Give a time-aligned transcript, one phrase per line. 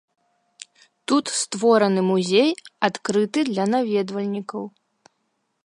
[1.11, 2.49] Тут створаны музей,
[2.89, 4.63] адкрыты для наведвальнікаў.